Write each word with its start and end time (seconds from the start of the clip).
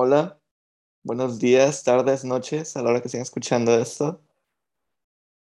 Hola, 0.00 0.40
buenos 1.02 1.40
días, 1.40 1.82
tardes, 1.82 2.24
noches, 2.24 2.76
a 2.76 2.82
la 2.82 2.90
hora 2.90 3.00
que 3.00 3.08
estén 3.08 3.20
escuchando 3.20 3.76
esto. 3.76 4.22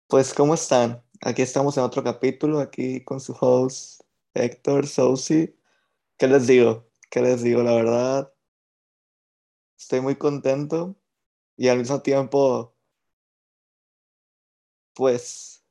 Pues, 0.07 0.33
¿cómo 0.33 0.53
están? 0.55 1.01
Aquí 1.21 1.41
estamos 1.41 1.77
en 1.77 1.83
otro 1.83 2.03
capítulo, 2.03 2.59
aquí 2.59 3.01
con 3.05 3.21
su 3.21 3.33
host 3.39 4.01
Héctor 4.33 4.85
Sousi. 4.85 5.55
¿Qué 6.17 6.27
les 6.27 6.45
digo? 6.45 6.89
¿Qué 7.09 7.21
les 7.21 7.41
digo? 7.41 7.63
La 7.63 7.73
verdad, 7.73 8.33
estoy 9.77 10.01
muy 10.01 10.17
contento 10.17 10.97
y 11.55 11.69
al 11.69 11.77
mismo 11.77 12.01
tiempo, 12.01 12.75
pues, 14.93 15.63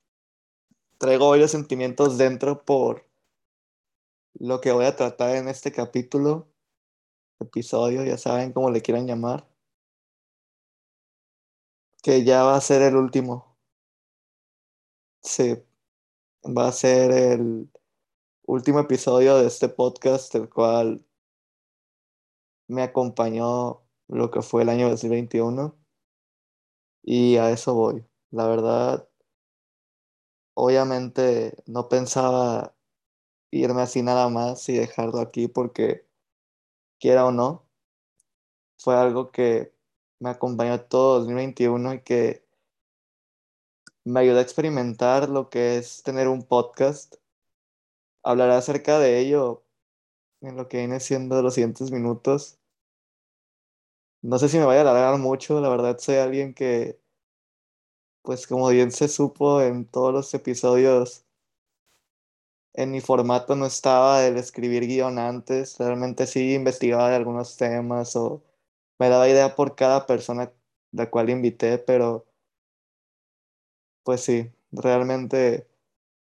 traigo 0.96 1.28
varios 1.28 1.50
sentimientos 1.50 2.16
dentro 2.16 2.64
por 2.64 3.06
lo 4.32 4.62
que 4.62 4.72
voy 4.72 4.86
a 4.86 4.96
tratar 4.96 5.36
en 5.36 5.48
este 5.48 5.72
capítulo, 5.72 6.51
episodio, 7.42 8.04
ya 8.04 8.18
saben 8.18 8.52
cómo 8.52 8.70
le 8.70 8.82
quieran 8.82 9.06
llamar, 9.06 9.46
que 12.02 12.24
ya 12.24 12.42
va 12.44 12.56
a 12.56 12.60
ser 12.60 12.82
el 12.82 12.96
último. 12.96 13.56
Sí, 15.22 15.56
va 16.44 16.68
a 16.68 16.72
ser 16.72 17.12
el 17.12 17.70
último 18.46 18.80
episodio 18.80 19.38
de 19.38 19.46
este 19.46 19.68
podcast, 19.68 20.34
el 20.34 20.48
cual 20.50 21.04
me 22.68 22.82
acompañó 22.82 23.82
lo 24.08 24.30
que 24.30 24.42
fue 24.42 24.62
el 24.62 24.68
año 24.70 24.88
2021 24.90 25.76
y 27.02 27.36
a 27.36 27.50
eso 27.50 27.74
voy. 27.74 28.04
La 28.30 28.46
verdad, 28.46 29.08
obviamente 30.54 31.56
no 31.66 31.88
pensaba 31.88 32.74
irme 33.50 33.82
así 33.82 34.02
nada 34.02 34.28
más 34.28 34.68
y 34.68 34.74
dejarlo 34.74 35.20
aquí 35.20 35.48
porque 35.48 36.06
quiera 37.02 37.26
o 37.26 37.32
no, 37.32 37.66
fue 38.78 38.94
algo 38.96 39.32
que 39.32 39.74
me 40.20 40.30
acompañó 40.30 40.80
todo 40.82 41.18
2021 41.18 41.94
y 41.94 42.02
que 42.02 42.46
me 44.04 44.20
ayudó 44.20 44.38
a 44.38 44.42
experimentar 44.42 45.28
lo 45.28 45.50
que 45.50 45.78
es 45.78 46.04
tener 46.04 46.28
un 46.28 46.44
podcast. 46.44 47.16
Hablaré 48.22 48.54
acerca 48.54 49.00
de 49.00 49.18
ello 49.18 49.64
en 50.42 50.56
lo 50.56 50.68
que 50.68 50.78
viene 50.78 51.00
siendo 51.00 51.42
los 51.42 51.54
siguientes 51.54 51.90
minutos. 51.90 52.58
No 54.22 54.38
sé 54.38 54.48
si 54.48 54.58
me 54.58 54.64
vaya 54.64 54.80
a 54.80 54.82
alargar 54.82 55.18
mucho, 55.18 55.60
la 55.60 55.68
verdad 55.68 55.98
soy 55.98 56.16
alguien 56.16 56.54
que, 56.54 57.00
pues 58.22 58.46
como 58.46 58.68
bien 58.68 58.92
se 58.92 59.08
supo 59.08 59.60
en 59.60 59.86
todos 59.86 60.12
los 60.12 60.32
episodios, 60.34 61.24
en 62.74 62.90
mi 62.90 63.00
formato 63.00 63.56
no 63.56 63.66
estaba 63.66 64.26
el 64.26 64.36
escribir 64.36 64.86
guion 64.86 65.18
antes, 65.18 65.78
realmente 65.78 66.26
sí 66.26 66.54
investigaba 66.54 67.10
de 67.10 67.16
algunos 67.16 67.56
temas 67.56 68.16
o 68.16 68.42
me 68.98 69.08
daba 69.08 69.28
idea 69.28 69.54
por 69.56 69.74
cada 69.76 70.06
persona 70.06 70.52
la 70.92 71.10
cual 71.10 71.30
invité, 71.30 71.78
pero 71.78 72.26
pues 74.04 74.22
sí, 74.22 74.50
realmente 74.72 75.68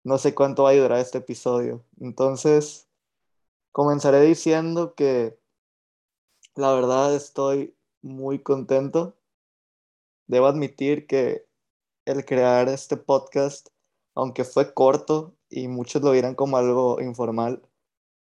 no 0.05 0.19
sé 0.19 0.35
cuánto 0.35 0.65
va 0.65 0.71
a 0.71 0.75
durar 0.75 0.99
este 0.99 1.19
episodio. 1.19 1.85
Entonces, 2.01 2.89
comenzaré 3.73 4.21
diciendo 4.23 4.95
que 4.95 5.39
la 6.55 6.73
verdad 6.73 7.15
estoy 7.15 7.75
muy 8.03 8.41
contento. 8.41 9.17
Debo 10.27 10.47
admitir 10.47 11.07
que 11.07 11.47
el 12.07 12.25
crear 12.25 12.69
este 12.69 12.97
podcast, 12.97 13.69
aunque 14.15 14.45
fue 14.45 14.75
corto 14.75 15.35
y 15.51 15.69
muchos 15.69 16.03
lo 16.03 16.13
vieran 16.13 16.35
como 16.35 16.57
algo 16.57 17.01
informal, 17.01 17.63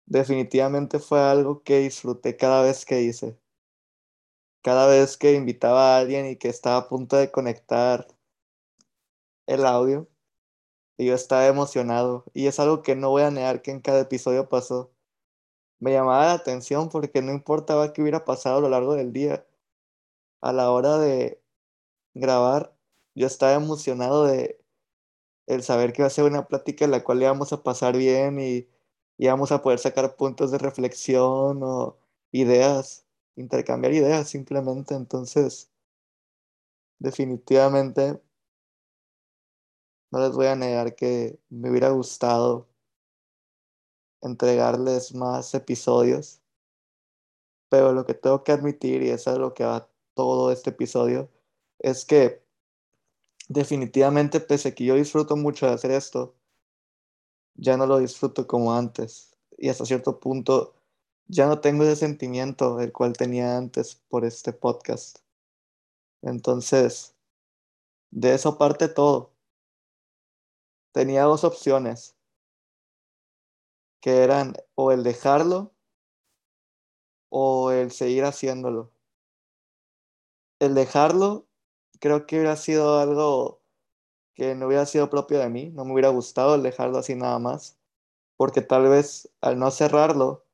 definitivamente 0.06 0.98
fue 1.00 1.20
algo 1.20 1.62
que 1.62 1.80
disfruté 1.80 2.36
cada 2.36 2.62
vez 2.62 2.86
que 2.86 3.02
hice. 3.02 3.38
Cada 4.62 4.86
vez 4.86 5.16
que 5.16 5.34
invitaba 5.34 5.96
a 5.96 5.98
alguien 6.00 6.26
y 6.26 6.36
que 6.36 6.48
estaba 6.48 6.78
a 6.78 6.88
punto 6.88 7.16
de 7.16 7.30
conectar 7.30 8.06
el 9.46 9.64
audio, 9.66 10.08
y 10.96 11.06
yo 11.06 11.14
estaba 11.14 11.46
emocionado. 11.46 12.24
Y 12.34 12.46
es 12.46 12.58
algo 12.60 12.82
que 12.82 12.96
no 12.96 13.10
voy 13.10 13.22
a 13.22 13.30
negar 13.30 13.62
que 13.62 13.70
en 13.70 13.80
cada 13.80 14.00
episodio 14.00 14.48
pasó. 14.48 14.92
Me 15.78 15.92
llamaba 15.92 16.26
la 16.26 16.32
atención 16.34 16.88
porque 16.88 17.22
no 17.22 17.32
importaba 17.32 17.92
qué 17.92 18.02
hubiera 18.02 18.24
pasado 18.24 18.58
a 18.58 18.60
lo 18.60 18.70
largo 18.70 18.94
del 18.94 19.12
día. 19.12 19.46
A 20.40 20.52
la 20.52 20.70
hora 20.70 20.98
de 20.98 21.40
grabar, 22.14 22.74
yo 23.14 23.26
estaba 23.26 23.54
emocionado 23.54 24.24
de 24.26 24.60
el 25.46 25.62
saber 25.62 25.92
que 25.92 26.02
iba 26.02 26.06
a 26.08 26.10
ser 26.10 26.24
una 26.24 26.46
plática 26.46 26.84
en 26.84 26.90
la 26.92 27.04
cual 27.04 27.22
íbamos 27.22 27.52
a 27.52 27.62
pasar 27.62 27.96
bien 27.96 28.40
y 28.40 28.68
íbamos 29.18 29.52
a 29.52 29.62
poder 29.62 29.78
sacar 29.78 30.16
puntos 30.16 30.50
de 30.50 30.58
reflexión 30.58 31.62
o 31.62 31.96
ideas, 32.32 33.06
intercambiar 33.36 33.94
ideas 33.94 34.28
simplemente. 34.28 34.94
Entonces, 34.94 35.70
definitivamente, 36.98 38.20
no 40.10 40.20
les 40.20 40.32
voy 40.32 40.46
a 40.46 40.56
negar 40.56 40.94
que 40.94 41.38
me 41.48 41.70
hubiera 41.70 41.90
gustado 41.90 42.68
entregarles 44.22 45.14
más 45.14 45.54
episodios, 45.54 46.40
pero 47.68 47.92
lo 47.92 48.06
que 48.06 48.14
tengo 48.14 48.42
que 48.44 48.52
admitir, 48.52 49.02
y 49.02 49.10
eso 49.10 49.32
es 49.32 49.38
lo 49.38 49.54
que 49.54 49.64
va 49.64 49.88
todo 50.14 50.52
este 50.52 50.70
episodio, 50.70 51.28
es 51.78 52.04
que 52.04 52.45
definitivamente, 53.48 54.40
pese 54.40 54.68
a 54.70 54.74
que 54.74 54.84
yo 54.84 54.94
disfruto 54.94 55.36
mucho 55.36 55.66
de 55.66 55.72
hacer 55.72 55.90
esto, 55.90 56.34
ya 57.54 57.76
no 57.76 57.86
lo 57.86 57.98
disfruto 57.98 58.46
como 58.46 58.74
antes. 58.74 59.36
Y 59.58 59.68
hasta 59.68 59.86
cierto 59.86 60.20
punto 60.20 60.74
ya 61.28 61.46
no 61.46 61.60
tengo 61.60 61.84
ese 61.84 61.96
sentimiento 61.96 62.80
el 62.80 62.92
cual 62.92 63.14
tenía 63.14 63.56
antes 63.56 63.96
por 64.08 64.24
este 64.24 64.52
podcast. 64.52 65.18
Entonces, 66.22 67.14
de 68.10 68.34
eso 68.34 68.58
parte 68.58 68.88
todo. 68.88 69.32
Tenía 70.92 71.24
dos 71.24 71.44
opciones, 71.44 72.16
que 74.00 74.22
eran 74.22 74.54
o 74.74 74.92
el 74.92 75.02
dejarlo 75.02 75.72
o 77.28 77.70
el 77.70 77.90
seguir 77.90 78.24
haciéndolo. 78.24 78.90
El 80.58 80.74
dejarlo 80.74 81.46
creo 82.00 82.26
que 82.26 82.36
hubiera 82.36 82.56
sido 82.56 82.98
algo 82.98 83.62
que 84.34 84.54
no 84.54 84.66
hubiera 84.66 84.86
sido 84.86 85.10
propio 85.10 85.38
de 85.40 85.48
mí, 85.50 85.70
no 85.70 85.84
me 85.84 85.92
hubiera 85.92 86.10
gustado 86.10 86.60
dejarlo 86.60 86.98
así 86.98 87.14
nada 87.14 87.38
más, 87.38 87.78
porque 88.36 88.62
tal 88.62 88.88
vez 88.88 89.30
al 89.40 89.58
no 89.58 89.70
cerrarlo, 89.70 90.44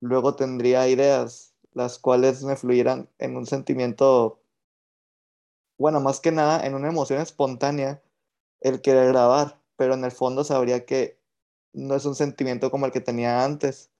luego 0.00 0.36
tendría 0.36 0.88
ideas 0.88 1.54
las 1.72 1.98
cuales 1.98 2.42
me 2.44 2.56
fluyeran 2.56 3.10
en 3.18 3.36
un 3.36 3.46
sentimiento, 3.46 4.40
bueno, 5.78 6.00
más 6.00 6.20
que 6.20 6.32
nada 6.32 6.66
en 6.66 6.74
una 6.74 6.88
emoción 6.88 7.20
espontánea, 7.20 8.02
el 8.60 8.80
querer 8.80 9.08
grabar, 9.08 9.60
pero 9.76 9.94
en 9.94 10.04
el 10.04 10.12
fondo 10.12 10.44
sabría 10.44 10.86
que 10.86 11.18
no 11.74 11.94
es 11.96 12.04
un 12.06 12.14
sentimiento 12.14 12.70
como 12.70 12.86
el 12.86 12.92
que 12.92 13.00
tenía 13.00 13.44
antes. 13.44 13.90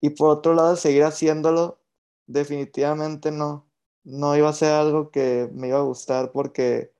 Y 0.00 0.10
por 0.10 0.30
otro 0.30 0.54
lado, 0.54 0.76
seguir 0.76 1.04
haciéndolo, 1.04 1.80
definitivamente 2.26 3.30
no, 3.30 3.67
no 4.08 4.34
iba 4.36 4.48
a 4.48 4.54
ser 4.54 4.72
algo 4.72 5.10
que 5.10 5.50
me 5.52 5.68
iba 5.68 5.78
a 5.78 5.82
gustar 5.82 6.32
porque 6.32 6.92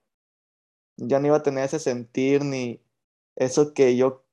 ya 0.96 1.20
no 1.20 1.28
iba 1.28 1.36
a 1.38 1.42
tener 1.42 1.64
ese 1.64 1.78
sentir 1.78 2.44
ni 2.44 2.82
eso 3.36 3.72
que 3.72 3.96
yo, 3.96 4.24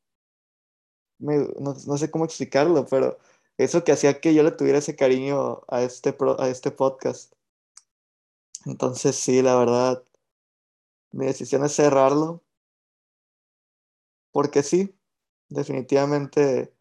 me, 1.17 1.37
no, 1.59 1.73
no 1.87 1.97
sé 1.97 2.11
cómo 2.11 2.25
explicarlo, 2.25 2.85
pero 2.87 3.17
eso 3.57 3.83
que 3.85 3.93
hacía 3.93 4.19
que 4.19 4.33
yo 4.33 4.43
le 4.43 4.51
tuviera 4.51 4.79
ese 4.79 4.95
cariño 4.95 5.61
a 5.69 5.83
este, 5.83 6.11
pro, 6.11 6.39
a 6.41 6.49
este 6.49 6.71
podcast. 6.71 7.33
Entonces 8.65 9.15
sí, 9.15 9.41
la 9.41 9.55
verdad, 9.55 10.03
mi 11.11 11.25
decisión 11.27 11.63
es 11.63 11.73
cerrarlo. 11.73 12.41
Porque 14.33 14.63
sí, 14.63 14.93
definitivamente 15.47 16.73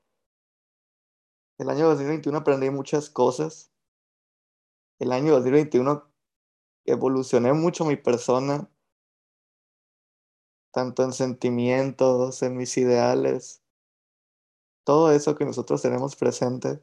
el 1.58 1.70
año 1.70 1.86
2021 1.88 2.38
aprendí 2.38 2.70
muchas 2.70 3.10
cosas. 3.10 3.70
El 5.04 5.12
año 5.12 5.32
2021 5.32 6.10
evolucioné 6.86 7.52
mucho 7.52 7.84
mi 7.84 7.94
persona, 7.94 8.70
tanto 10.72 11.04
en 11.04 11.12
sentimientos, 11.12 12.42
en 12.42 12.56
mis 12.56 12.74
ideales, 12.78 13.62
todo 14.82 15.12
eso 15.12 15.36
que 15.36 15.44
nosotros 15.44 15.82
tenemos 15.82 16.16
presente. 16.16 16.82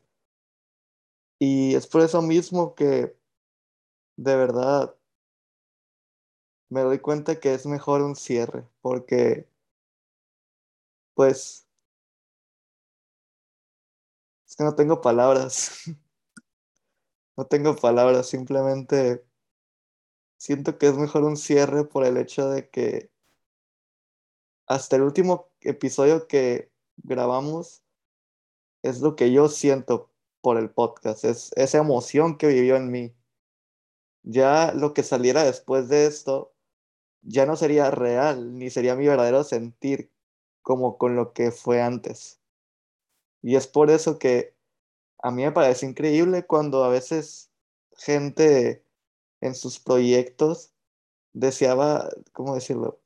Y 1.40 1.74
es 1.74 1.88
por 1.88 2.02
eso 2.02 2.22
mismo 2.22 2.76
que 2.76 3.18
de 4.18 4.36
verdad 4.36 4.96
me 6.70 6.82
doy 6.82 7.00
cuenta 7.00 7.40
que 7.40 7.56
es 7.56 7.66
mejor 7.66 8.04
un 8.04 8.16
cierre, 8.16 8.68
porque 8.82 9.50
pues 11.16 11.68
es 14.48 14.56
que 14.56 14.64
no 14.64 14.76
tengo 14.76 15.02
palabras. 15.02 15.72
no 17.38 17.46
tengo 17.46 17.76
palabras, 17.76 18.28
simplemente 18.28 19.26
siento 20.38 20.78
que 20.78 20.88
es 20.88 20.98
mejor 20.98 21.24
un 21.24 21.38
cierre 21.38 21.86
por 21.86 22.06
el 22.06 22.18
hecho 22.18 22.50
de 22.50 22.70
que 22.70 23.12
hasta 24.68 24.96
el 24.96 25.04
último 25.04 25.50
episodio 25.62 26.28
que 26.28 26.72
grabamos 26.98 27.84
es 28.84 29.02
lo 29.02 29.16
que 29.16 29.32
yo 29.32 29.50
siento 29.50 30.12
por 30.42 30.58
el 30.58 30.72
podcast, 30.72 31.26
es 31.26 31.52
esa 31.56 31.78
emoción 31.80 32.38
que 32.38 32.48
vivió 32.48 32.76
en 32.76 32.90
mí. 32.90 33.16
Ya 34.24 34.74
lo 34.74 34.94
que 34.94 35.04
saliera 35.04 35.44
después 35.44 35.90
de 35.90 36.06
esto 36.06 36.54
ya 37.22 37.46
no 37.46 37.56
sería 37.56 37.92
real, 37.92 38.58
ni 38.58 38.70
sería 38.70 38.96
mi 38.96 39.08
verdadero 39.08 39.44
sentir 39.44 40.12
como 40.62 40.98
con 40.98 41.16
lo 41.16 41.34
que 41.34 41.52
fue 41.52 41.82
antes. 41.82 42.42
Y 43.42 43.56
es 43.56 43.68
por 43.68 43.90
eso 43.92 44.20
que 44.20 44.56
a 45.22 45.32
mí 45.32 45.44
me 45.44 45.52
parece 45.52 45.86
increíble 45.86 46.46
cuando 46.46 46.84
a 46.84 46.90
veces 46.90 47.52
gente 47.98 48.84
en 49.42 49.56
sus 49.56 49.80
proyectos 49.80 50.74
deseaba, 51.34 52.10
¿cómo 52.34 52.56
decirlo? 52.56 53.00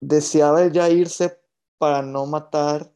Deseaba 0.00 0.66
ya 0.68 0.88
irse 0.88 1.38
para 1.78 2.02
no 2.02 2.26
matar 2.26 2.92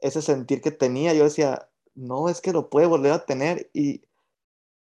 ese 0.00 0.22
sentir 0.22 0.60
que 0.60 0.70
tenía. 0.70 1.14
Yo 1.14 1.24
decía, 1.24 1.68
no, 1.94 2.28
es 2.28 2.40
que 2.40 2.52
lo 2.52 2.68
puede 2.70 2.86
volver 2.86 3.12
a 3.12 3.24
tener 3.24 3.70
y 3.72 4.02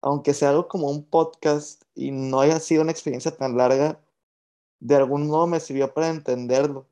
aunque 0.01 0.33
sea 0.33 0.49
algo 0.49 0.67
como 0.67 0.89
un 0.89 1.05
podcast 1.05 1.83
y 1.95 2.11
no 2.11 2.39
haya 2.41 2.59
sido 2.59 2.83
una 2.83 2.91
experiencia 2.91 3.35
tan 3.35 3.57
larga, 3.57 3.99
de 4.79 4.95
algún 4.95 5.27
modo 5.27 5.47
me 5.47 5.59
sirvió 5.59 5.93
para 5.93 6.09
entenderlo. 6.09 6.87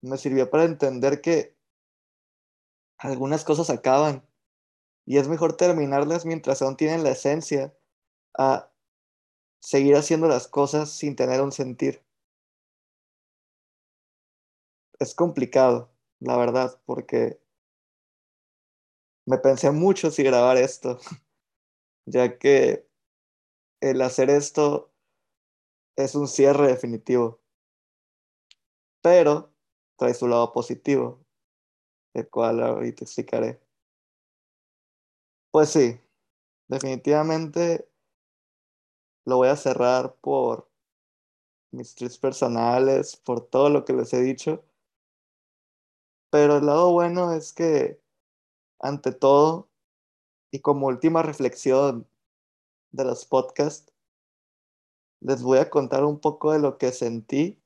Me 0.00 0.16
sirvió 0.16 0.48
para 0.48 0.64
entender 0.64 1.20
que 1.20 1.57
algunas 2.98 3.44
cosas 3.44 3.70
acaban 3.70 4.26
y 5.06 5.18
es 5.18 5.28
mejor 5.28 5.56
terminarlas 5.56 6.26
mientras 6.26 6.60
aún 6.60 6.76
tienen 6.76 7.02
la 7.02 7.10
esencia 7.10 7.74
a 8.36 8.70
seguir 9.60 9.96
haciendo 9.96 10.28
las 10.28 10.48
cosas 10.48 10.90
sin 10.90 11.16
tener 11.16 11.40
un 11.40 11.52
sentir. 11.52 12.04
Es 14.98 15.14
complicado, 15.14 15.90
la 16.20 16.36
verdad, 16.36 16.80
porque 16.84 17.40
me 19.26 19.38
pensé 19.38 19.70
mucho 19.70 20.10
si 20.10 20.22
grabar 20.22 20.56
esto, 20.56 20.98
ya 22.06 22.38
que 22.38 22.88
el 23.80 24.02
hacer 24.02 24.30
esto 24.30 24.92
es 25.96 26.14
un 26.14 26.28
cierre 26.28 26.66
definitivo, 26.66 27.40
pero 29.02 29.52
trae 29.96 30.14
su 30.14 30.28
lado 30.28 30.52
positivo, 30.52 31.24
el 32.14 32.28
cual 32.28 32.62
ahorita 32.62 33.04
explicaré. 33.04 33.60
Pues 35.50 35.70
sí, 35.70 36.00
definitivamente 36.68 37.88
lo 39.24 39.36
voy 39.36 39.48
a 39.48 39.56
cerrar 39.56 40.14
por 40.20 40.68
mis 41.70 41.94
tres 41.94 42.18
personales, 42.18 43.16
por 43.16 43.46
todo 43.48 43.68
lo 43.70 43.84
que 43.84 43.92
les 43.92 44.12
he 44.14 44.20
dicho. 44.20 44.64
Pero 46.30 46.58
el 46.58 46.66
lado 46.66 46.92
bueno 46.92 47.32
es 47.32 47.52
que, 47.52 48.00
ante 48.80 49.12
todo, 49.12 49.68
y 50.50 50.60
como 50.60 50.86
última 50.86 51.22
reflexión 51.22 52.06
de 52.90 53.04
los 53.04 53.26
podcasts, 53.26 53.92
les 55.20 55.42
voy 55.42 55.58
a 55.58 55.70
contar 55.70 56.04
un 56.04 56.20
poco 56.20 56.52
de 56.52 56.58
lo 56.58 56.78
que 56.78 56.92
sentí 56.92 57.60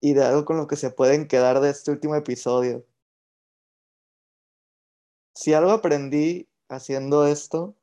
y 0.00 0.14
de 0.14 0.24
algo 0.24 0.44
con 0.44 0.56
lo 0.56 0.66
que 0.66 0.76
se 0.76 0.90
pueden 0.90 1.26
quedar 1.26 1.60
de 1.60 1.70
este 1.70 1.90
último 1.90 2.14
episodio. 2.16 2.84
Si 5.34 5.54
algo 5.54 5.70
aprendí 5.70 6.48
haciendo 6.68 7.26
esto, 7.26 7.76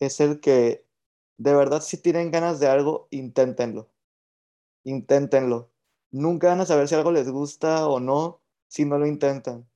es 0.00 0.20
el 0.20 0.40
que 0.40 0.84
de 1.38 1.54
verdad 1.54 1.80
si 1.82 1.96
tienen 1.96 2.30
ganas 2.30 2.60
de 2.60 2.68
algo, 2.68 3.08
inténtenlo. 3.10 3.88
Inténtenlo. 4.84 5.70
Nunca 6.10 6.48
van 6.48 6.60
a 6.60 6.66
saber 6.66 6.88
si 6.88 6.94
algo 6.94 7.12
les 7.12 7.30
gusta 7.30 7.88
o 7.88 8.00
no 8.00 8.40
si 8.68 8.84
no 8.84 8.98
lo 8.98 9.06
intentan. 9.06 9.68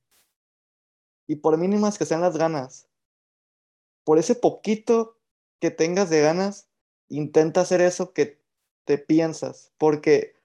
Y 1.27 1.35
por 1.35 1.57
mínimas 1.57 1.97
que 1.97 2.05
sean 2.05 2.21
las 2.21 2.37
ganas, 2.37 2.87
por 4.03 4.17
ese 4.17 4.33
poquito 4.33 5.19
que 5.59 5.69
tengas 5.69 6.09
de 6.09 6.21
ganas, 6.21 6.67
intenta 7.09 7.61
hacer 7.61 7.81
eso 7.81 8.13
que 8.13 8.41
te 8.85 8.97
piensas, 8.97 9.71
porque 9.77 10.35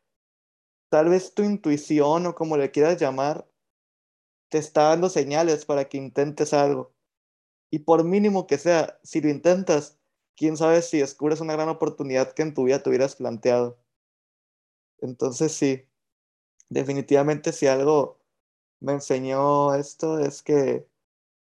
tal 0.91 1.09
vez 1.09 1.33
tu 1.33 1.45
intuición 1.45 2.27
o 2.27 2.35
como 2.35 2.57
le 2.57 2.71
quieras 2.71 3.01
llamar, 3.01 3.49
te 4.53 4.59
está 4.59 4.91
dando 4.91 5.09
señales 5.09 5.65
para 5.65 5.89
que 5.89 5.97
intentes 5.97 6.53
algo. 6.53 6.93
Y 7.71 7.81
por 7.81 8.05
mínimo 8.05 8.47
que 8.47 8.59
sea, 8.59 8.99
si 9.03 9.23
lo 9.23 9.31
intentas, 9.31 9.99
quién 10.37 10.59
sabe 10.59 10.83
si 10.83 10.99
descubres 10.99 11.41
una 11.41 11.55
gran 11.55 11.71
oportunidad 11.71 12.35
que 12.35 12.43
en 12.43 12.53
tu 12.53 12.65
vida 12.65 12.83
te 12.83 12.91
hubieras 12.91 13.17
planteado. 13.17 13.79
Entonces 14.99 15.53
sí, 15.53 15.89
definitivamente 16.69 17.53
si 17.53 17.67
algo 17.67 18.19
me 18.81 18.93
enseñó 18.93 19.75
esto 19.75 20.19
es 20.19 20.43
que 20.43 20.87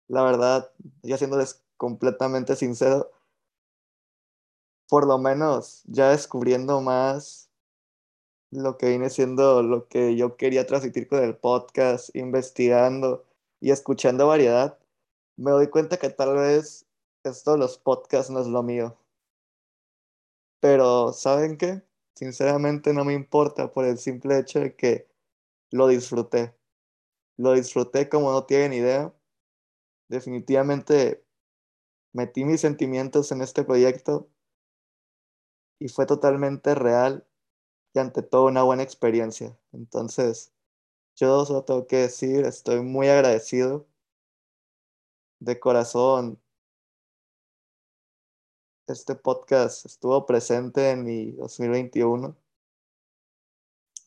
la 0.08 0.22
verdad, 0.22 0.70
ya 1.02 1.16
siéndoles 1.16 1.64
completamente 1.78 2.54
sincero, 2.54 3.10
por 4.90 5.06
lo 5.06 5.16
menos 5.16 5.84
ya 5.86 6.10
descubriendo 6.10 6.82
más 6.82 7.49
lo 8.50 8.78
que 8.78 8.88
viene 8.88 9.10
siendo 9.10 9.62
lo 9.62 9.88
que 9.88 10.16
yo 10.16 10.36
quería 10.36 10.66
transmitir 10.66 11.08
con 11.08 11.22
el 11.22 11.36
podcast, 11.36 12.14
investigando 12.14 13.24
y 13.60 13.70
escuchando 13.70 14.26
variedad, 14.26 14.78
me 15.36 15.52
doy 15.52 15.68
cuenta 15.68 15.98
que 15.98 16.10
tal 16.10 16.36
vez 16.36 16.86
esto 17.24 17.52
de 17.52 17.58
los 17.58 17.78
podcasts 17.78 18.30
no 18.30 18.40
es 18.40 18.46
lo 18.46 18.62
mío. 18.62 18.96
Pero, 20.60 21.12
¿saben 21.12 21.56
qué? 21.56 21.82
Sinceramente 22.14 22.92
no 22.92 23.04
me 23.04 23.14
importa 23.14 23.72
por 23.72 23.84
el 23.84 23.98
simple 23.98 24.38
hecho 24.38 24.60
de 24.60 24.74
que 24.74 25.08
lo 25.70 25.88
disfruté. 25.88 26.54
Lo 27.36 27.52
disfruté 27.54 28.08
como 28.08 28.32
no 28.32 28.44
tienen 28.44 28.74
idea. 28.74 29.14
Definitivamente 30.08 31.24
metí 32.12 32.44
mis 32.44 32.60
sentimientos 32.60 33.32
en 33.32 33.40
este 33.42 33.64
proyecto 33.64 34.28
y 35.78 35.88
fue 35.88 36.04
totalmente 36.04 36.74
real 36.74 37.26
y 37.92 37.98
ante 37.98 38.22
todo 38.22 38.46
una 38.46 38.62
buena 38.62 38.82
experiencia. 38.82 39.56
Entonces, 39.72 40.52
yo 41.16 41.44
solo 41.44 41.64
tengo 41.64 41.86
que 41.86 41.96
decir, 41.96 42.44
estoy 42.44 42.80
muy 42.82 43.08
agradecido 43.08 43.86
de 45.40 45.58
corazón. 45.58 46.40
Este 48.86 49.14
podcast 49.14 49.86
estuvo 49.86 50.26
presente 50.26 50.90
en 50.90 51.04
mi 51.04 51.32
2021 51.32 52.36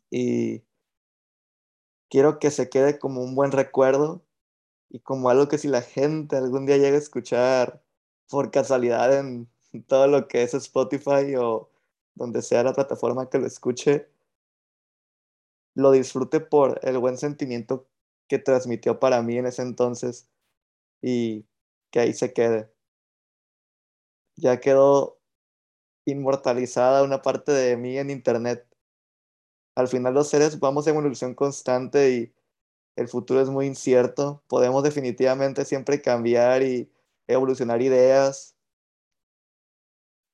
y 0.09 0.63
quiero 2.09 2.37
que 2.39 2.51
se 2.51 2.69
quede 2.69 2.99
como 2.99 3.21
un 3.21 3.35
buen 3.35 3.51
recuerdo 3.51 4.23
y 4.89 4.99
como 4.99 5.29
algo 5.29 5.47
que 5.47 5.57
si 5.57 5.67
la 5.67 5.81
gente 5.81 6.35
algún 6.35 6.65
día 6.65 6.77
llega 6.77 6.97
a 6.97 6.99
escuchar 6.99 7.83
por 8.29 8.51
casualidad 8.51 9.17
en 9.17 9.49
todo 9.87 10.07
lo 10.07 10.27
que 10.27 10.43
es 10.43 10.53
Spotify 10.53 11.35
o 11.37 11.72
donde 12.15 12.41
sea 12.41 12.63
la 12.63 12.73
plataforma 12.73 13.29
que 13.29 13.39
lo 13.39 13.47
escuche, 13.47 14.07
lo 15.75 15.91
disfrute 15.91 16.39
por 16.39 16.79
el 16.83 16.97
buen 16.97 17.17
sentimiento 17.17 17.87
que 18.27 18.39
transmitió 18.39 18.99
para 18.99 19.21
mí 19.21 19.37
en 19.37 19.47
ese 19.47 19.61
entonces 19.61 20.29
y 21.01 21.45
que 21.91 21.99
ahí 21.99 22.13
se 22.13 22.33
quede. 22.33 22.71
Ya 24.35 24.59
quedó 24.59 25.19
inmortalizada 26.05 27.03
una 27.03 27.21
parte 27.21 27.51
de 27.51 27.77
mí 27.77 27.97
en 27.97 28.09
Internet. 28.09 28.67
Al 29.75 29.87
final 29.87 30.13
los 30.13 30.29
seres 30.29 30.59
vamos 30.59 30.87
en 30.87 30.95
evolución 30.95 31.33
constante 31.33 32.11
y 32.11 32.33
el 32.95 33.07
futuro 33.07 33.41
es 33.41 33.49
muy 33.49 33.65
incierto. 33.65 34.43
Podemos 34.47 34.83
definitivamente 34.83 35.65
siempre 35.65 36.01
cambiar 36.01 36.63
y 36.63 36.91
evolucionar 37.27 37.81
ideas, 37.81 38.52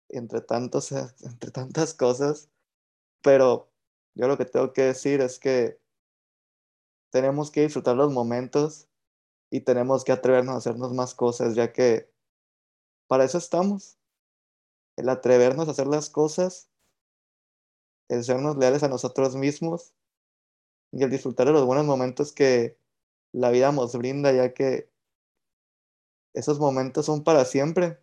entre, 0.09 0.41
tantos, 0.41 0.91
entre 1.21 1.51
tantas 1.51 1.93
cosas, 1.93 2.49
pero 3.21 3.69
yo 4.15 4.27
lo 4.27 4.37
que 4.37 4.45
tengo 4.45 4.73
que 4.73 4.83
decir 4.83 5.21
es 5.21 5.39
que 5.39 5.79
tenemos 7.11 7.51
que 7.51 7.61
disfrutar 7.61 7.95
los 7.95 8.11
momentos 8.11 8.87
y 9.49 9.61
tenemos 9.61 10.03
que 10.03 10.11
atrevernos 10.11 10.55
a 10.55 10.57
hacernos 10.57 10.93
más 10.93 11.15
cosas, 11.15 11.55
ya 11.55 11.73
que 11.73 12.11
para 13.07 13.23
eso 13.23 13.37
estamos. 13.37 13.97
El 14.95 15.09
atrevernos 15.09 15.67
a 15.67 15.71
hacer 15.71 15.87
las 15.87 16.09
cosas, 16.09 16.69
el 18.09 18.23
sernos 18.23 18.57
leales 18.57 18.83
a 18.83 18.89
nosotros 18.89 19.35
mismos 19.35 19.93
y 20.91 21.03
el 21.03 21.09
disfrutar 21.09 21.47
de 21.47 21.53
los 21.53 21.65
buenos 21.65 21.85
momentos 21.85 22.33
que 22.33 22.77
la 23.31 23.49
vida 23.49 23.71
nos 23.71 23.95
brinda, 23.95 24.31
ya 24.31 24.53
que 24.53 24.91
esos 26.33 26.59
momentos 26.59 27.05
son 27.05 27.23
para 27.23 27.45
siempre 27.45 27.99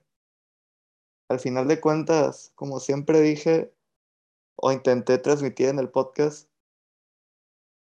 al 1.28 1.40
final 1.40 1.68
de 1.68 1.80
cuentas, 1.80 2.52
como 2.54 2.80
siempre 2.80 3.21
dije 3.21 3.73
o 4.56 4.73
intenté 4.73 5.18
transmitir 5.18 5.68
en 5.68 5.78
el 5.78 5.90
podcast, 5.90 6.49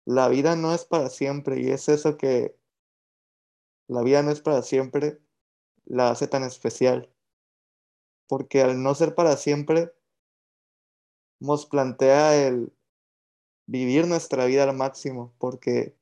la 0.06 0.28
vida 0.30 0.56
no 0.56 0.74
es 0.74 0.86
para 0.86 1.10
siempre 1.10 1.60
y 1.62 1.70
es 1.70 1.90
eso 1.90 2.18
que 2.18 2.56
la 3.88 4.02
vida 4.04 4.24
no 4.24 4.32
es 4.32 4.42
para 4.42 4.62
siempre, 4.62 5.20
la 5.86 6.10
hace 6.12 6.28
tan 6.28 6.44
especial. 6.44 7.10
Porque 8.28 8.62
al 8.62 8.82
no 8.82 8.96
ser 8.96 9.16
para 9.16 9.36
siempre, 9.36 9.94
nos 11.40 11.66
plantea 11.66 12.48
el 12.48 12.72
vivir 13.66 14.08
nuestra 14.08 14.46
vida 14.46 14.64
al 14.64 14.76
máximo, 14.76 15.34
porque 15.40 15.96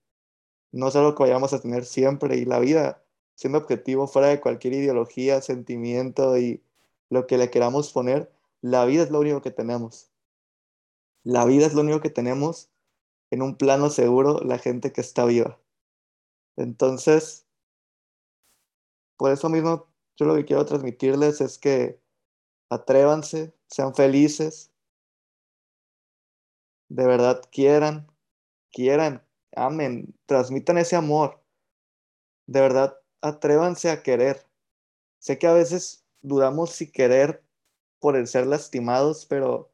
no 0.72 0.89
es 0.89 0.96
algo 0.96 1.15
que 1.15 1.24
vayamos 1.24 1.53
a 1.53 1.62
tener 1.62 1.86
siempre 1.86 2.38
y 2.38 2.46
la 2.46 2.60
vida 2.60 3.03
siendo 3.36 3.58
objetivo 3.58 4.05
fuera 4.08 4.27
de 4.27 4.41
cualquier 4.41 4.74
ideología, 4.74 5.41
sentimiento 5.41 6.38
y 6.38 6.62
lo 7.10 7.28
que 7.28 7.38
le 7.38 7.50
queramos 7.50 7.92
poner, 7.92 8.32
la 8.62 8.86
vida 8.86 9.04
es 9.04 9.12
lo 9.12 9.20
único 9.20 9.42
que 9.42 9.51
tenemos. 9.51 10.12
La 11.24 11.46
vida 11.46 11.66
es 11.66 11.74
lo 11.74 11.82
único 11.82 12.01
que 12.01 12.10
tenemos 12.10 12.70
en 13.32 13.42
un 13.42 13.56
plano 13.58 13.89
seguro 13.89 14.39
la 14.39 14.58
gente 14.58 14.92
que 14.92 15.01
está 15.01 15.25
viva. 15.25 15.60
Entonces, 16.56 17.46
por 19.18 19.32
eso 19.32 19.50
mismo, 19.50 19.88
yo 20.18 20.25
lo 20.25 20.36
que 20.36 20.46
quiero 20.46 20.66
transmitirles 20.66 21.42
es 21.42 21.58
que 21.58 22.01
atrévanse, 22.70 23.54
sean 23.68 23.94
felices, 23.94 24.72
de 26.89 27.06
verdad 27.06 27.42
quieran, 27.51 28.12
quieran, 28.72 29.24
amen, 29.56 30.16
transmitan 30.25 30.78
ese 30.78 30.96
amor. 30.96 31.42
De 32.48 32.62
verdad, 32.62 32.98
atrévanse 33.22 33.89
a 33.92 34.01
querer. 34.01 34.46
Sé 35.20 35.38
que 35.38 35.48
a 35.48 35.54
veces 35.54 35.99
dudamos 36.22 36.72
si 36.72 36.92
querer 36.92 37.44
por 38.00 38.16
el 38.16 38.28
ser 38.28 38.48
lastimados, 38.48 39.26
pero 39.26 39.72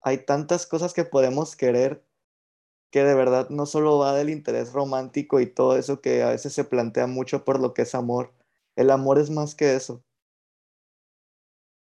hay 0.00 0.18
tantas 0.18 0.66
cosas 0.66 0.94
que 0.94 1.04
podemos 1.04 1.56
querer 1.56 2.04
que 2.90 3.02
de 3.02 3.14
verdad 3.14 3.48
no 3.50 3.66
solo 3.66 3.98
va 3.98 4.14
del 4.14 4.30
interés 4.30 4.72
romántico 4.72 5.40
y 5.40 5.46
todo 5.46 5.76
eso 5.76 6.00
que 6.00 6.22
a 6.22 6.30
veces 6.30 6.52
se 6.52 6.64
plantea 6.64 7.06
mucho 7.06 7.44
por 7.44 7.60
lo 7.60 7.74
que 7.74 7.82
es 7.82 7.94
amor. 7.94 8.32
El 8.76 8.90
amor 8.90 9.18
es 9.18 9.30
más 9.30 9.54
que 9.54 9.74
eso. 9.74 10.04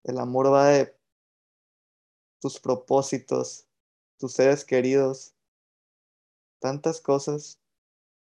El 0.05 0.19
amor 0.19 0.53
va 0.53 0.69
de 0.69 0.95
tus 2.41 2.59
propósitos, 2.59 3.67
tus 4.19 4.33
seres 4.33 4.65
queridos, 4.65 5.35
tantas 6.59 7.01
cosas 7.01 7.61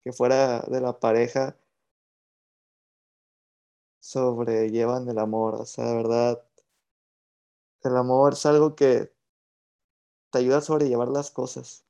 que 0.04 0.14
fuera 0.14 0.62
de 0.62 0.82
la 0.82 1.00
pareja 1.00 1.58
sobrellevan 4.06 5.10
el 5.10 5.18
amor. 5.18 5.56
O 5.56 5.66
sea, 5.66 5.86
de 5.86 5.96
verdad, 5.96 6.44
el 7.84 7.98
amor 7.98 8.34
es 8.34 8.46
algo 8.46 8.76
que 8.76 9.12
te 10.32 10.40
ayuda 10.40 10.58
a 10.60 10.62
sobrellevar 10.62 11.08
las 11.08 11.32
cosas. 11.32 11.86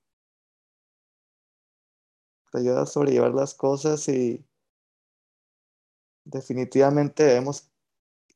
Te 2.52 2.60
ayuda 2.60 2.84
a 2.84 2.86
sobrellevar 2.86 3.34
las 3.34 3.54
cosas 3.54 4.08
y 4.08 4.46
definitivamente 6.24 7.24
debemos 7.24 7.70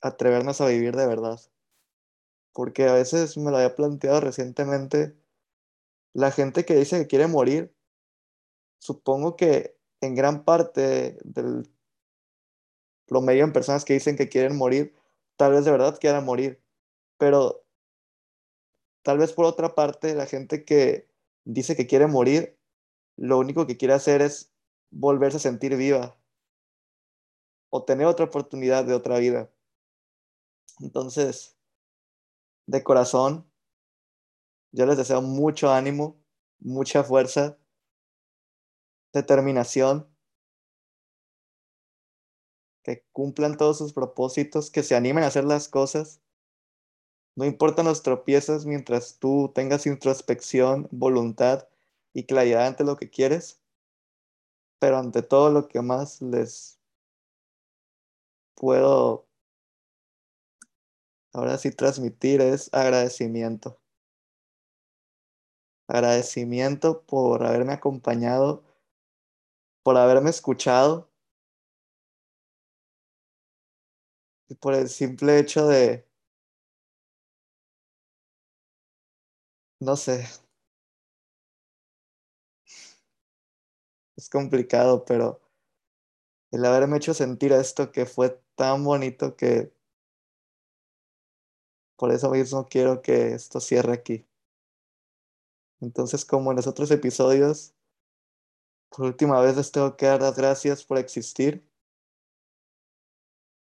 atrevernos 0.02 0.60
a 0.60 0.68
vivir 0.68 0.96
de 0.98 1.08
verdad. 1.08 1.40
Porque 2.52 2.90
a 2.90 2.94
veces 2.94 3.38
me 3.38 3.50
lo 3.50 3.58
había 3.58 3.76
planteado 3.76 4.20
recientemente, 4.20 5.16
la 6.14 6.32
gente 6.32 6.66
que 6.66 6.76
dice 6.76 7.00
que 7.00 7.08
quiere 7.08 7.28
morir, 7.28 7.74
supongo 8.80 9.38
que 9.38 9.78
en 10.02 10.16
gran 10.16 10.44
parte 10.44 11.18
del 11.24 11.70
promedio 13.10 13.44
en 13.44 13.52
personas 13.52 13.84
que 13.84 13.94
dicen 13.94 14.16
que 14.16 14.30
quieren 14.30 14.56
morir, 14.56 14.96
tal 15.36 15.54
vez 15.54 15.66
de 15.66 15.72
verdad 15.72 16.00
quieran 16.00 16.24
morir. 16.24 16.64
Pero 17.18 17.66
tal 19.02 19.18
vez 19.18 19.34
por 19.34 19.46
otra 19.46 19.76
parte, 19.76 20.16
la 20.16 20.28
gente 20.28 20.64
que 20.64 21.10
dice 21.44 21.76
que 21.76 21.88
quiere 21.88 22.08
morir, 22.08 22.58
lo 23.18 23.40
único 23.40 23.68
que 23.68 23.76
quiere 23.76 23.96
hacer 23.96 24.22
es 24.22 24.54
volverse 24.92 25.38
a 25.38 25.42
sentir 25.42 25.76
viva 25.76 26.18
o 27.70 27.84
tener 27.84 28.08
otra 28.08 28.26
oportunidad 28.26 28.86
de 28.86 28.94
otra 28.94 29.20
vida. 29.20 29.52
Entonces, 30.80 31.58
de 32.68 32.84
corazón, 32.84 33.52
yo 34.72 34.86
les 34.86 34.98
deseo 34.98 35.22
mucho 35.22 35.72
ánimo, 35.72 36.22
mucha 36.60 37.04
fuerza, 37.04 37.58
determinación, 39.14 40.09
que 42.84 43.06
cumplan 43.12 43.58
todos 43.58 43.78
sus 43.78 43.94
propósitos, 43.94 44.72
que 44.72 44.84
se 44.84 44.96
animen 44.96 45.24
a 45.24 45.28
hacer 45.28 45.44
las 45.46 45.68
cosas. 45.68 46.22
No 47.36 47.46
importan 47.46 47.86
los 47.86 48.04
tropiezos 48.04 48.66
mientras 48.66 49.18
tú 49.20 49.52
tengas 49.54 49.86
introspección, 49.86 50.88
voluntad 50.92 51.68
y 52.14 52.26
claridad 52.26 52.68
ante 52.68 52.84
lo 52.84 52.98
que 52.98 53.10
quieres, 53.10 53.62
pero 54.80 54.98
ante 54.98 55.22
todo 55.22 55.52
lo 55.52 55.68
que 55.68 55.82
más 55.82 56.22
les 56.22 56.80
puedo 58.56 59.28
ahora 61.34 61.58
sí 61.58 61.72
transmitir 61.72 62.42
es 62.42 62.70
agradecimiento. 62.74 63.80
Agradecimiento 65.88 67.02
por 67.04 67.46
haberme 67.46 67.74
acompañado, 67.74 68.64
por 69.84 69.98
haberme 69.98 70.30
escuchado 70.30 71.09
por 74.56 74.74
el 74.74 74.90
simple 74.90 75.40
hecho 75.40 75.68
de, 75.68 76.06
no 79.80 79.96
sé, 79.96 80.26
es 84.16 84.30
complicado, 84.30 85.04
pero 85.06 85.42
el 86.52 86.64
haberme 86.66 86.98
hecho 86.98 87.14
sentir 87.16 87.52
esto 87.54 87.92
que 87.92 88.06
fue 88.06 88.40
tan 88.56 88.84
bonito 88.84 89.36
que 89.36 89.72
por 91.98 92.12
eso 92.12 92.30
mismo 92.32 92.68
quiero 92.68 93.02
que 93.02 93.34
esto 93.34 93.60
cierre 93.60 93.94
aquí. 93.94 94.26
Entonces, 95.82 96.24
como 96.24 96.52
en 96.52 96.56
los 96.58 96.68
otros 96.68 96.90
episodios, 96.92 97.74
por 98.90 99.06
última 99.06 99.42
vez 99.42 99.58
les 99.58 99.72
tengo 99.72 99.98
que 99.98 100.06
dar 100.06 100.22
las 100.22 100.36
gracias 100.36 100.84
por 100.84 101.00
existir. 101.00 101.69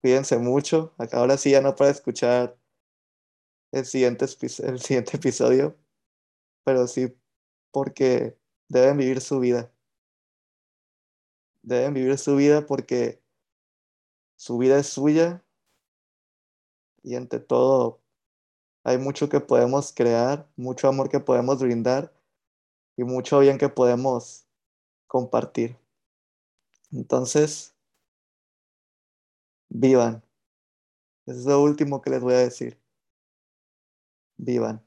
Cuídense 0.00 0.38
mucho. 0.38 0.94
Ahora 1.12 1.36
sí 1.36 1.50
ya 1.50 1.60
no 1.60 1.74
para 1.74 1.90
escuchar 1.90 2.56
el 3.72 3.84
siguiente, 3.84 4.24
el 4.24 4.80
siguiente 4.80 5.16
episodio, 5.16 5.76
pero 6.64 6.86
sí 6.86 7.14
porque 7.70 8.38
deben 8.68 8.96
vivir 8.98 9.20
su 9.20 9.40
vida. 9.40 9.70
Deben 11.62 11.94
vivir 11.94 12.16
su 12.18 12.36
vida 12.36 12.64
porque 12.66 13.20
su 14.36 14.58
vida 14.58 14.78
es 14.78 14.88
suya 14.88 15.42
y 17.02 17.14
ante 17.14 17.40
todo 17.40 18.00
hay 18.84 18.98
mucho 18.98 19.28
que 19.28 19.40
podemos 19.40 19.92
crear, 19.92 20.48
mucho 20.56 20.88
amor 20.88 21.08
que 21.08 21.20
podemos 21.20 21.60
brindar 21.60 22.12
y 22.96 23.04
mucho 23.04 23.40
bien 23.40 23.58
que 23.58 23.68
podemos 23.68 24.46
compartir. 25.06 25.76
Entonces, 26.92 27.75
vivan. 29.68 30.22
es 31.26 31.44
lo 31.44 31.62
último 31.62 32.00
que 32.00 32.10
les 32.10 32.20
voy 32.20 32.34
a 32.34 32.38
decir. 32.38 32.80
Vivan. 34.38 34.85